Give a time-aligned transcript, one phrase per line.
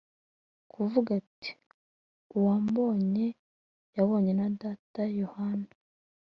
[0.73, 1.51] kuvuga ati
[2.37, 3.25] uwambonye
[3.95, 5.69] yabonye na Data Yohana